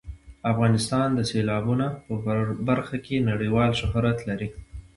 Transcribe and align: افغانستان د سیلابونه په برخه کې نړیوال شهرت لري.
افغانستان 0.51 1.07
د 1.15 1.19
سیلابونه 1.31 1.85
په 2.05 2.13
برخه 2.67 2.97
کې 3.05 3.25
نړیوال 3.29 3.71
شهرت 3.79 4.17
لري. 4.29 4.49